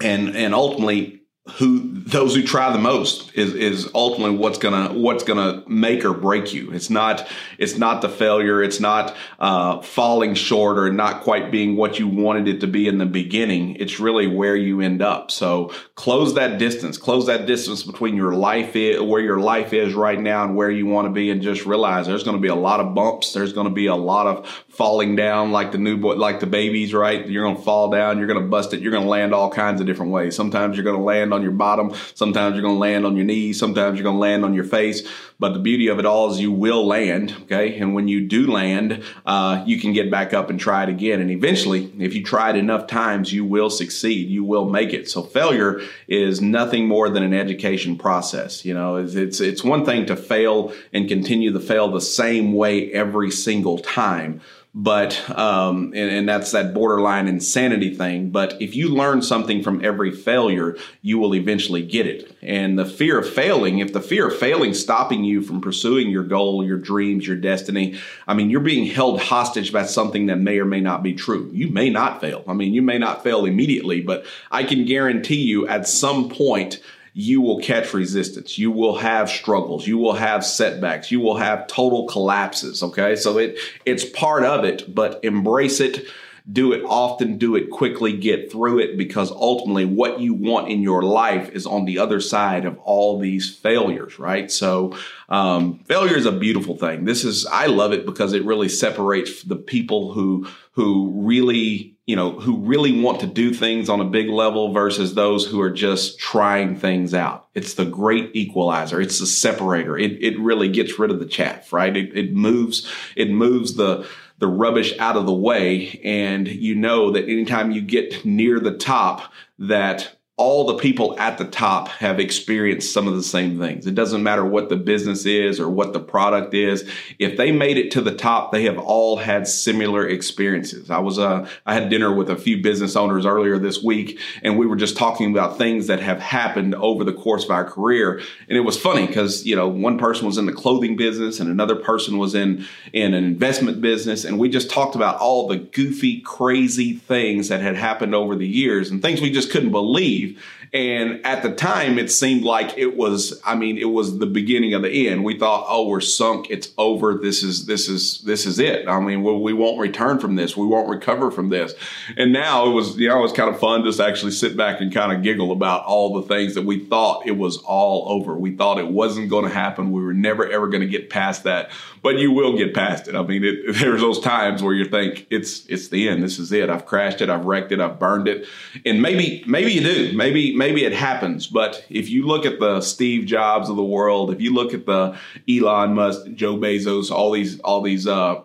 and, 0.01 0.35
and 0.35 0.55
ultimately 0.55 1.20
who 1.49 1.91
those 1.93 2.35
who 2.35 2.43
try 2.43 2.71
the 2.71 2.79
most 2.79 3.35
is 3.35 3.55
is 3.55 3.91
ultimately 3.95 4.37
what's 4.37 4.59
gonna 4.59 4.93
what's 4.93 5.25
gonna 5.25 5.65
make 5.67 6.05
or 6.05 6.13
break 6.13 6.53
you. 6.53 6.71
It's 6.71 6.91
not 6.91 7.27
it's 7.57 7.79
not 7.79 8.03
the 8.03 8.11
failure. 8.11 8.63
It's 8.63 8.79
not 8.79 9.17
uh, 9.39 9.81
falling 9.81 10.35
short 10.35 10.79
or 10.79 10.93
not 10.93 11.23
quite 11.23 11.51
being 11.51 11.77
what 11.77 11.99
you 11.99 12.07
wanted 12.09 12.47
it 12.47 12.61
to 12.61 12.67
be 12.67 12.87
in 12.87 12.99
the 12.99 13.07
beginning. 13.07 13.77
It's 13.77 13.99
really 13.99 14.27
where 14.27 14.55
you 14.55 14.83
end 14.83 15.01
up. 15.01 15.31
So 15.31 15.73
close 15.95 16.35
that 16.35 16.59
distance. 16.59 16.99
Close 16.99 17.27
that 17.27 17.47
distance 17.47 17.85
between 17.85 18.17
your 18.17 18.35
life 18.35 18.75
where 18.75 19.21
your 19.21 19.41
life 19.41 19.73
is 19.73 19.95
right 19.95 20.21
now 20.21 20.45
and 20.45 20.55
where 20.55 20.71
you 20.71 20.87
want 20.87 21.07
to 21.07 21.13
be, 21.13 21.31
and 21.31 21.41
just 21.41 21.65
realize 21.65 22.07
there's 22.07 22.25
going 22.25 22.37
to 22.37 22.43
be 22.43 22.49
a 22.49 22.55
lot 22.55 22.81
of 22.81 22.95
bumps. 22.95 23.33
There's 23.33 23.55
going 23.55 23.67
to 23.67 23.73
be 23.73 23.87
a 23.87 23.97
lot 23.97 24.27
of 24.27 24.47
falling 24.69 25.17
down, 25.17 25.53
like 25.53 25.73
the 25.73 25.79
new 25.79 25.97
boy, 25.97 26.17
like 26.17 26.41
the 26.41 26.47
babies. 26.47 26.93
Right? 26.93 27.27
You're 27.27 27.45
going 27.45 27.57
to 27.57 27.63
fall 27.63 27.89
down. 27.89 28.19
You're 28.19 28.27
going 28.27 28.43
to 28.43 28.49
bust 28.49 28.75
it. 28.75 28.81
You're 28.81 28.93
going 28.93 29.05
to 29.05 29.11
land 29.11 29.35
all 29.35 29.51
kinds 29.51 29.81
of 29.81 29.87
different 29.87 30.13
ways. 30.13 30.37
Sometimes 30.37 30.77
you're 30.77 30.85
going 30.85 30.99
to 30.99 31.03
land 31.03 31.30
on 31.33 31.43
your 31.43 31.53
bottom. 31.53 31.95
Sometimes 32.15 32.55
you're 32.55 32.63
going 32.63 32.77
to 32.77 32.81
land 32.81 33.07
on 33.07 33.17
your 33.17 33.25
knees. 33.25 33.59
Sometimes 33.59 33.99
you're 33.99 34.05
going 34.05 34.17
to 34.17 34.21
land 34.21 34.45
on 34.45 34.55
your 34.55 34.65
face. 34.65 35.07
But 35.39 35.55
the 35.55 35.59
beauty 35.59 35.89
of 35.89 35.99
it 35.99 36.05
all 36.05 36.31
is 36.31 36.39
you 36.39 36.53
will 36.53 36.87
land. 36.87 37.35
Okay. 37.43 37.79
And 37.79 37.95
when 37.95 38.09
you 38.09 38.27
do 38.27 38.51
land, 38.51 39.03
uh, 39.25 39.65
you 39.67 39.81
can 39.81 39.93
get 39.93 40.11
back 40.11 40.35
up 40.35 40.51
and 40.51 40.61
try 40.61 40.83
it 40.83 40.89
again. 40.89 41.21
And 41.21 41.31
eventually, 41.31 41.91
if 41.99 42.15
you 42.15 42.23
try 42.23 42.51
it 42.51 42.57
enough 42.57 42.87
times, 42.87 43.33
you 43.33 43.45
will 43.45 43.71
succeed. 43.71 44.29
You 44.29 44.45
will 44.45 44.69
make 44.69 44.93
it. 44.93 45.09
So 45.09 45.23
failure 45.23 45.81
is 46.09 46.43
nothing 46.43 46.87
more 46.87 47.09
than 47.09 47.23
an 47.23 47.33
education 47.33 47.97
process. 47.97 48.65
You 48.65 48.75
know, 48.75 48.97
it's, 48.97 49.15
it's, 49.15 49.41
it's 49.41 49.65
one 49.65 49.85
thing 49.85 50.07
to 50.07 50.17
fail 50.17 50.75
and 50.93 51.09
continue 51.09 51.53
to 51.53 51.61
fail 51.61 51.91
the 51.91 52.01
same 52.01 52.53
way 52.53 52.93
every 52.93 53.31
single 53.31 53.79
time. 53.79 54.43
But 54.73 55.29
um, 55.37 55.87
and, 55.97 56.11
and, 56.11 56.29
that's 56.29 56.53
that 56.53 56.73
borderline 56.73 57.27
insanity 57.27 57.93
thing. 57.93 58.31
But 58.31 58.61
if 58.63 58.77
you 58.77 58.89
learn 58.89 59.21
something 59.21 59.65
from 59.65 59.85
every 59.85 60.13
failure, 60.13 60.77
you 61.03 61.19
will 61.19 61.35
eventually 61.35 61.83
get 61.83 62.07
it. 62.07 62.37
And 62.41 62.79
the 62.79 62.85
fear 62.85 63.19
of 63.19 63.29
failing, 63.29 63.81
if 63.81 63.93
the 63.93 64.01
fear 64.01 64.29
of 64.29 64.39
failing 64.39 64.73
stopping 64.75 65.25
you 65.25 65.43
from 65.43 65.61
pursuing 65.61 66.09
your 66.09 66.23
goal, 66.23 66.65
your 66.65 66.79
dreams, 66.79 67.27
your 67.27 67.37
destiny, 67.37 67.99
I 68.29 68.35
mean, 68.35 68.49
you're 68.49 68.61
being 68.61 68.87
held 68.87 69.21
hostage 69.21 69.73
by 69.73 69.85
something 69.87 70.27
that 70.27 70.37
may 70.37 70.61
or 70.61 70.65
may 70.65 70.81
not 70.81 71.03
be 71.03 71.15
true. 71.15 71.51
You 71.53 71.69
may 71.69 71.91
not 71.91 72.21
fail. 72.21 72.45
I 72.47 72.53
mean, 72.53 72.73
you 72.73 72.83
may 72.83 72.99
not 72.99 73.25
fail 73.25 73.47
immediately, 73.47 74.01
but 74.03 74.25
I 74.53 74.63
can 74.63 74.85
guarantee 74.85 75.43
you 75.43 75.67
at 75.67 75.89
some 75.89 76.29
point 76.29 76.81
you 77.13 77.41
will 77.41 77.61
catch 77.61 77.93
resistance. 77.93 78.59
You 78.59 78.71
will 78.71 78.99
have 78.99 79.29
struggles. 79.29 79.87
You 79.87 79.99
will 79.99 80.15
have 80.15 80.45
setbacks. 80.45 81.11
You 81.11 81.21
will 81.21 81.37
have 81.37 81.67
total 81.67 82.07
collapses. 82.07 82.83
Okay. 82.83 83.17
So 83.17 83.39
it, 83.39 83.59
it's 83.85 84.05
part 84.05 84.45
of 84.45 84.65
it, 84.65 84.95
but 84.95 85.21
embrace 85.25 85.81
it. 85.81 86.07
Do 86.51 86.73
it 86.73 86.83
often, 86.85 87.39
do 87.39 87.55
it 87.55 87.71
quickly, 87.71 88.17
get 88.17 88.51
through 88.51 88.81
it 88.81 88.97
because 88.97 89.31
ultimately 89.31 89.85
what 89.85 90.21
you 90.21 90.35
want 90.35 90.69
in 90.69 90.83
your 90.83 91.03
life 91.03 91.51
is 91.51 91.67
on 91.67 91.85
the 91.85 91.99
other 91.99 92.21
side 92.21 92.65
of 92.65 92.79
all 92.79 93.19
these 93.19 93.55
failures, 93.55 94.19
right? 94.19 94.51
So, 94.51 94.97
um, 95.29 95.81
failure 95.85 96.17
is 96.17 96.27
a 96.27 96.33
beautiful 96.33 96.77
thing. 96.77 97.05
This 97.05 97.25
is, 97.25 97.47
I 97.47 97.67
love 97.67 97.93
it 97.93 98.07
because 98.07 98.33
it 98.33 98.45
really 98.45 98.69
separates 98.69 99.43
the 99.43 99.57
people 99.57 100.13
who, 100.13 100.49
who 100.73 101.13
really 101.15 101.97
you 102.11 102.17
know, 102.17 102.33
who 102.33 102.57
really 102.57 103.01
want 103.01 103.21
to 103.21 103.27
do 103.29 103.55
things 103.55 103.89
on 103.89 104.01
a 104.01 104.05
big 104.05 104.29
level 104.29 104.73
versus 104.73 105.15
those 105.15 105.47
who 105.47 105.61
are 105.61 105.71
just 105.71 106.19
trying 106.19 106.75
things 106.75 107.15
out. 107.15 107.47
It's 107.55 107.75
the 107.75 107.85
great 107.85 108.35
equalizer. 108.35 109.01
It's 109.01 109.21
the 109.21 109.27
separator. 109.27 109.97
It, 109.97 110.21
it 110.21 110.37
really 110.41 110.69
gets 110.69 110.99
rid 110.99 111.13
of 111.13 111.21
the 111.21 111.27
chaff, 111.27 111.73
right? 111.73 111.97
It, 111.97 112.17
it 112.19 112.33
moves, 112.35 112.91
it 113.15 113.31
moves 113.31 113.75
the, 113.77 114.09
the 114.41 114.49
rubbish 114.49 114.99
out 114.99 115.17
of 115.17 115.27
the 115.27 115.33
way. 115.33 116.01
And 116.03 116.49
you 116.49 116.75
know 116.75 117.13
that 117.13 117.25
anytime 117.25 117.71
you 117.71 117.81
get 117.81 118.25
near 118.25 118.59
the 118.59 118.77
top, 118.77 119.33
that 119.59 120.20
all 120.41 120.65
the 120.65 120.79
people 120.79 121.21
at 121.21 121.37
the 121.37 121.45
top 121.45 121.89
have 121.89 122.19
experienced 122.19 122.95
some 122.95 123.07
of 123.07 123.15
the 123.15 123.23
same 123.23 123.59
things. 123.59 123.87
It 123.87 123.95
doesn't 123.95 124.23
matter 124.23 124.43
what 124.43 124.71
the 124.71 124.77
business 124.77 125.27
is 125.27 125.61
or 125.61 125.69
what 125.69 125.93
the 125.93 126.01
product 126.01 126.55
is. 126.55 126.91
If 127.19 127.37
they 127.37 127.53
made 127.53 127.77
it 127.77 127.91
to 127.91 128.01
the 128.01 128.15
top, 128.15 128.51
they 128.51 128.65
have 128.65 128.79
all 128.79 129.19
had 129.19 129.47
similar 129.47 130.09
experiences. 130.09 130.91
I 130.91 130.99
was, 130.99 131.19
uh, 131.19 131.47
I 131.67 131.75
had 131.75 131.91
dinner 131.91 132.15
with 132.15 132.31
a 132.31 132.37
few 132.37 132.63
business 132.63 132.97
owners 132.97 133.27
earlier 133.27 133.59
this 133.59 133.83
week 133.83 134.19
and 134.43 134.57
we 134.57 134.65
were 134.65 134.77
just 134.77 134.97
talking 134.97 135.31
about 135.31 135.59
things 135.59 135.89
that 135.89 136.01
have 136.01 136.21
happened 136.21 136.75
over 136.77 137.05
the 137.05 137.13
course 137.13 137.45
of 137.45 137.51
our 137.51 137.67
career. 137.67 138.23
And 138.49 138.57
it 138.57 138.63
was 138.63 138.81
funny 138.81 139.07
because, 139.07 139.45
you 139.45 139.55
know, 139.55 139.69
one 139.69 139.99
person 139.99 140.25
was 140.25 140.39
in 140.39 140.47
the 140.47 140.55
clothing 140.55 140.97
business 140.97 141.39
and 141.39 141.51
another 141.51 141.77
person 141.77 142.17
was 142.17 142.35
in, 142.35 142.65
in 142.95 143.13
an 143.13 143.25
investment 143.25 143.83
business. 143.83 144.25
And 144.25 144.39
we 144.39 144.49
just 144.49 144.71
talked 144.71 144.95
about 144.95 145.21
all 145.21 145.49
the 145.49 145.59
goofy, 145.59 146.23
crazy 146.23 146.95
things 146.95 147.49
that 147.49 147.61
had 147.61 147.77
happened 147.77 148.15
over 148.15 148.35
the 148.35 148.49
years 148.49 148.91
and 148.91 149.03
things 149.03 149.21
we 149.21 149.31
just 149.31 149.51
couldn't 149.51 149.73
believe 149.73 150.30
believe 150.33 150.60
and 150.73 151.27
at 151.27 151.43
the 151.43 151.53
time, 151.53 151.99
it 151.99 152.13
seemed 152.13 152.45
like 152.45 152.79
it 152.79 152.97
was, 152.97 153.41
I 153.45 153.57
mean, 153.57 153.77
it 153.77 153.91
was 153.91 154.19
the 154.19 154.27
beginning 154.27 154.73
of 154.73 154.83
the 154.83 155.09
end. 155.09 155.25
We 155.25 155.37
thought, 155.37 155.67
oh, 155.69 155.89
we're 155.89 156.01
sunk. 156.01 156.49
It's 156.49 156.71
over. 156.79 157.15
This 157.15 157.43
is, 157.43 157.67
this 157.67 157.89
is, 157.89 158.21
this 158.21 158.47
is 158.47 158.61
it. 158.61 158.87
I 158.87 159.01
mean, 159.01 159.25
we, 159.25 159.37
we 159.37 159.53
won't 159.53 159.81
return 159.81 160.21
from 160.21 160.37
this. 160.37 160.57
We 160.57 160.67
won't 160.67 160.89
recover 160.89 161.33
from 161.33 161.49
this. 161.49 161.75
And 162.17 162.33
now 162.33 162.71
it 162.71 162.73
was, 162.73 162.97
you 162.97 163.09
know, 163.09 163.19
it 163.19 163.23
was 163.23 163.33
kind 163.33 163.53
of 163.53 163.59
fun 163.59 163.83
just 163.83 163.99
actually 163.99 164.31
sit 164.31 164.57
back 164.57 164.81
and 164.81 164.95
kind 164.95 165.11
of 165.11 165.25
giggle 165.25 165.51
about 165.51 165.85
all 165.87 166.21
the 166.21 166.23
things 166.23 166.55
that 166.55 166.65
we 166.65 166.79
thought 166.79 167.27
it 167.27 167.37
was 167.37 167.57
all 167.59 168.09
over. 168.09 168.37
We 168.37 168.55
thought 168.55 168.79
it 168.79 168.89
wasn't 168.89 169.29
going 169.29 169.47
to 169.47 169.51
happen. 169.51 169.91
We 169.91 170.05
were 170.05 170.15
never, 170.15 170.49
ever 170.49 170.69
going 170.69 170.83
to 170.83 170.89
get 170.89 171.11
past 171.11 171.43
that 171.45 171.73
but 172.03 172.19
you 172.19 172.33
will 172.33 172.57
get 172.57 172.75
past 172.75 173.09
it. 173.09 173.15
I 173.15 173.23
mean, 173.23 173.45
it, 173.45 173.75
there's 173.79 174.01
those 174.01 174.21
times 174.21 174.63
where 174.63 174.75
you 174.75 174.85
think 174.85 175.27
it's 175.31 175.67
it's 175.67 175.89
the 175.89 176.09
end. 176.09 176.23
This 176.23 176.39
is 176.39 176.53
it. 176.53 176.71
I've 176.71 176.87
crashed 176.87 177.21
it. 177.21 177.31
I've 177.31 177.45
wrecked 177.45 177.73
it. 177.73 177.81
I've 177.81 177.99
burned 177.99 178.29
it. 178.29 178.47
And 178.85 179.03
maybe 179.03 179.45
maybe 179.47 179.73
you 179.73 179.83
do. 179.83 180.17
Maybe 180.17 180.57
maybe 180.61 180.85
it 180.85 180.93
happens. 180.93 181.47
But 181.47 181.85
if 181.89 182.11
you 182.11 182.27
look 182.27 182.45
at 182.45 182.61
the 182.61 182.83
Steve 182.83 183.27
Jobs 183.27 183.71
of 183.71 183.77
the 183.77 183.83
world, 183.83 184.31
if 184.31 184.41
you 184.41 184.55
look 184.55 184.75
at 184.75 184.85
the 184.87 185.19
Elon 185.49 185.95
Musk, 185.95 186.27
Joe 186.35 186.57
Bezos, 186.57 187.11
all 187.11 187.33
these 187.33 187.59
all 187.61 187.81
these 187.81 188.07
uh, 188.07 188.43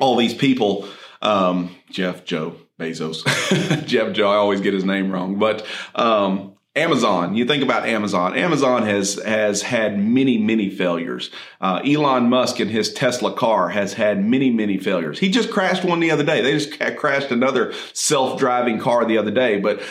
all 0.00 0.16
these 0.16 0.34
people, 0.34 0.88
um, 1.22 1.76
Jeff, 1.90 2.24
Joe. 2.24 2.56
Bezos, 2.78 3.24
Jeff 3.86 4.12
Joe, 4.12 4.28
I 4.28 4.34
always 4.34 4.60
get 4.60 4.74
his 4.74 4.84
name 4.84 5.10
wrong, 5.10 5.38
but 5.38 5.64
um, 5.94 6.56
Amazon. 6.76 7.34
You 7.34 7.46
think 7.46 7.62
about 7.62 7.88
Amazon. 7.88 8.36
Amazon 8.36 8.82
has 8.82 9.14
has 9.24 9.62
had 9.62 9.98
many 9.98 10.36
many 10.36 10.68
failures. 10.68 11.30
Uh, 11.58 11.80
Elon 11.86 12.28
Musk 12.28 12.60
and 12.60 12.70
his 12.70 12.92
Tesla 12.92 13.32
car 13.32 13.70
has 13.70 13.94
had 13.94 14.22
many 14.22 14.50
many 14.50 14.76
failures. 14.76 15.18
He 15.18 15.30
just 15.30 15.50
crashed 15.50 15.84
one 15.84 16.00
the 16.00 16.10
other 16.10 16.22
day. 16.22 16.42
They 16.42 16.52
just 16.52 16.78
crashed 16.98 17.30
another 17.30 17.72
self 17.94 18.38
driving 18.38 18.78
car 18.78 19.06
the 19.06 19.16
other 19.16 19.30
day. 19.30 19.58
But 19.58 19.82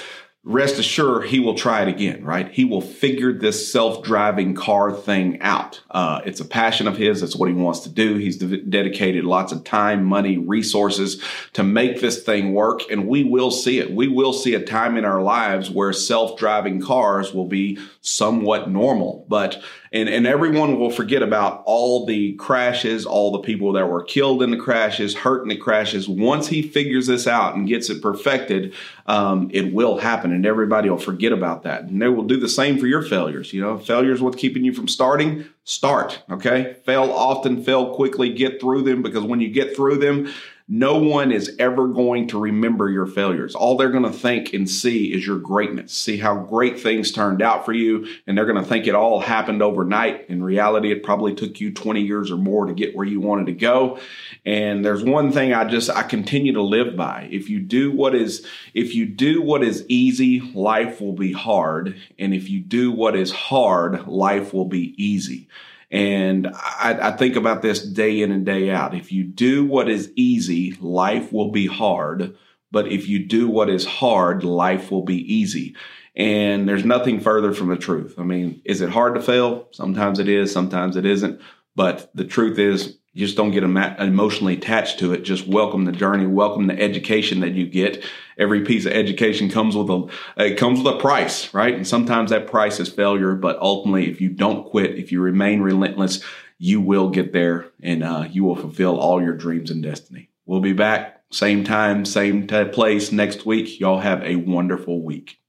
rest 0.45 0.77
assured 0.77 1.25
he 1.25 1.39
will 1.39 1.55
try 1.55 1.81
it 1.81 1.87
again, 1.87 2.23
right? 2.23 2.51
He 2.51 2.65
will 2.65 2.81
figure 2.81 3.33
this 3.33 3.71
self-driving 3.71 4.53
car 4.53 4.93
thing 4.93 5.41
out. 5.41 5.81
Uh, 5.89 6.21
it's 6.23 6.39
a 6.39 6.45
passion 6.45 6.87
of 6.87 6.97
his. 6.97 7.21
That's 7.21 7.35
what 7.35 7.49
he 7.49 7.55
wants 7.55 7.79
to 7.81 7.89
do. 7.89 8.15
He's 8.17 8.37
de- 8.37 8.61
dedicated 8.61 9.25
lots 9.25 9.51
of 9.51 9.63
time, 9.63 10.05
money, 10.05 10.37
resources 10.37 11.21
to 11.53 11.63
make 11.63 11.99
this 11.99 12.21
thing 12.21 12.53
work. 12.53 12.81
And 12.91 13.07
we 13.07 13.23
will 13.23 13.49
see 13.49 13.79
it. 13.79 13.91
We 13.91 14.07
will 14.07 14.33
see 14.33 14.53
a 14.53 14.63
time 14.63 14.97
in 14.97 15.03
our 15.03 15.21
lives 15.21 15.71
where 15.71 15.91
self-driving 15.91 16.81
cars 16.81 17.33
will 17.33 17.47
be 17.47 17.79
somewhat 18.05 18.69
normal, 18.69 19.25
but 19.27 19.61
and, 19.91 20.07
and 20.07 20.27
everyone 20.27 20.77
will 20.77 20.91
forget 20.91 21.23
about 21.23 21.63
all 21.65 22.05
the 22.05 22.33
crashes, 22.33 23.05
all 23.05 23.31
the 23.31 23.39
people 23.39 23.73
that 23.73 23.89
were 23.89 24.03
killed 24.03 24.43
in 24.43 24.51
the 24.51 24.57
crashes, 24.57 25.15
hurt 25.15 25.41
in 25.41 25.49
the 25.49 25.57
crashes. 25.57 26.07
Once 26.07 26.47
he 26.47 26.61
figures 26.61 27.07
this 27.07 27.25
out 27.25 27.55
and 27.55 27.67
gets 27.67 27.89
it 27.89 28.01
perfected, 28.01 28.73
um, 29.07 29.49
it 29.53 29.73
will 29.73 29.97
happen, 29.97 30.31
and 30.31 30.45
everybody 30.45 30.89
will 30.89 30.97
forget 30.97 31.31
about 31.31 31.63
that. 31.63 31.83
And 31.83 32.01
they 32.01 32.07
will 32.07 32.25
do 32.25 32.37
the 32.37 32.49
same 32.49 32.77
for 32.77 32.87
your 32.87 33.01
failures. 33.01 33.53
You 33.53 33.61
know, 33.61 33.77
failures 33.77 34.21
what's 34.21 34.37
keeping 34.37 34.63
you 34.63 34.73
from 34.73 34.87
starting. 34.87 35.45
Start, 35.63 36.21
okay? 36.29 36.75
Fail 36.85 37.11
often, 37.11 37.63
fail 37.63 37.95
quickly, 37.95 38.31
get 38.31 38.61
through 38.61 38.83
them 38.83 39.01
because 39.01 39.23
when 39.23 39.41
you 39.41 39.49
get 39.49 39.75
through 39.75 39.97
them, 39.97 40.31
no 40.67 40.97
one 40.97 41.31
is 41.31 41.55
ever 41.59 41.87
going 41.87 42.27
to 42.29 42.39
remember 42.39 42.89
your 42.89 43.05
failures. 43.05 43.53
All 43.53 43.77
they're 43.77 43.91
going 43.91 44.03
to 44.03 44.11
think 44.11 44.51
and 44.51 44.67
see 44.67 45.13
is 45.13 45.25
your 45.25 45.37
greatness, 45.37 45.93
see 45.93 46.17
how 46.17 46.39
great 46.39 46.79
things 46.79 47.11
turned 47.11 47.43
out 47.43 47.65
for 47.65 47.73
you. 47.73 48.07
And 48.25 48.35
they're 48.35 48.47
going 48.47 48.61
to 48.61 48.67
think 48.67 48.87
it 48.87 48.95
all 48.95 49.19
happened 49.19 49.61
overnight. 49.61 50.27
In 50.27 50.43
reality, 50.43 50.91
it 50.91 51.03
probably 51.03 51.35
took 51.35 51.59
you 51.59 51.71
20 51.71 52.01
years 52.01 52.31
or 52.31 52.37
more 52.37 52.65
to 52.65 52.73
get 52.73 52.95
where 52.95 53.05
you 53.05 53.19
wanted 53.19 53.45
to 53.45 53.53
go. 53.53 53.99
And 54.43 54.83
there's 54.83 55.03
one 55.03 55.31
thing 55.31 55.53
I 55.53 55.65
just, 55.65 55.91
I 55.91 56.01
continue 56.01 56.53
to 56.53 56.63
live 56.63 56.95
by. 56.95 57.29
If 57.31 57.47
you 57.47 57.59
do 57.59 57.91
what 57.91 58.15
is, 58.15 58.43
if 58.73 58.95
you 58.95 59.05
do 59.05 59.43
what 59.43 59.63
is 59.63 59.85
easy, 59.87 60.41
life 60.55 60.99
will 60.99 61.13
be 61.13 61.31
hard. 61.31 61.95
And 62.17 62.33
if 62.33 62.49
you 62.49 62.59
do 62.59 62.91
what 62.91 63.15
is 63.15 63.31
hard, 63.31 64.07
life 64.07 64.51
will 64.51 64.65
be 64.65 64.95
easy. 64.97 65.47
And 65.91 66.47
I, 66.47 67.09
I, 67.09 67.11
think 67.11 67.35
about 67.35 67.61
this 67.61 67.85
day 67.85 68.21
in 68.21 68.31
and 68.31 68.45
day 68.45 68.71
out. 68.71 68.95
If 68.95 69.11
you 69.11 69.23
do 69.23 69.65
what 69.65 69.87
is 69.87 70.11
easy, 70.15 70.75
life 70.81 71.31
will 71.31 71.51
be 71.51 71.67
hard. 71.67 72.35
But 72.71 72.91
if 72.91 73.07
you 73.07 73.25
do 73.25 73.47
what 73.47 73.69
is 73.69 73.85
hard, 73.85 74.43
life 74.43 74.91
will 74.91 75.03
be 75.03 75.33
easy. 75.33 75.75
And 76.15 76.67
there's 76.67 76.85
nothing 76.85 77.19
further 77.19 77.53
from 77.53 77.67
the 77.67 77.77
truth. 77.77 78.15
I 78.17 78.23
mean, 78.23 78.61
is 78.65 78.81
it 78.81 78.89
hard 78.89 79.15
to 79.15 79.21
fail? 79.21 79.67
Sometimes 79.71 80.19
it 80.19 80.27
is, 80.27 80.51
sometimes 80.51 80.97
it 80.97 81.05
isn't. 81.05 81.39
But 81.75 82.09
the 82.15 82.25
truth 82.25 82.57
is, 82.57 82.97
you 83.15 83.25
just 83.25 83.37
don't 83.37 83.51
get 83.51 83.63
emotionally 83.63 84.57
attached 84.57 84.99
to 84.99 85.13
it. 85.13 85.23
Just 85.23 85.47
welcome 85.47 85.85
the 85.85 85.93
journey, 85.93 86.27
welcome 86.27 86.67
the 86.67 86.77
education 86.77 87.39
that 87.39 87.53
you 87.53 87.65
get. 87.65 88.03
Every 88.37 88.65
piece 88.65 88.85
of 88.85 88.91
education 88.91 89.49
comes 89.49 89.73
with 89.73 89.89
a 89.89 90.09
it 90.35 90.57
comes 90.57 90.83
with 90.83 90.93
a 90.93 90.99
price, 90.99 91.53
right? 91.53 91.73
And 91.73 91.87
sometimes 91.87 92.31
that 92.31 92.45
price 92.45 92.77
is 92.81 92.89
failure, 92.89 93.33
but 93.33 93.57
ultimately, 93.59 94.11
if 94.11 94.19
you 94.19 94.27
don't 94.27 94.65
quit, 94.65 94.99
if 94.99 95.13
you 95.13 95.21
remain 95.21 95.61
relentless, 95.61 96.21
you 96.57 96.81
will 96.81 97.09
get 97.09 97.31
there, 97.31 97.71
and 97.81 98.03
uh, 98.03 98.27
you 98.29 98.43
will 98.43 98.57
fulfill 98.57 98.99
all 98.99 99.21
your 99.21 99.37
dreams 99.37 99.71
and 99.71 99.81
destiny. 99.81 100.29
We'll 100.45 100.59
be 100.59 100.73
back 100.73 101.21
same 101.31 101.63
time, 101.63 102.03
same 102.03 102.47
t- 102.47 102.65
place 102.65 103.13
next 103.13 103.45
week. 103.45 103.79
Y'all 103.79 103.99
have 103.99 104.23
a 104.23 104.35
wonderful 104.35 105.01
week. 105.01 105.39